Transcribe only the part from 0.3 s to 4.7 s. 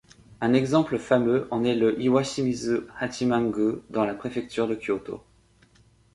Un exemple fameux en est le Iwashimizu Hachiman-gū dans la préfecture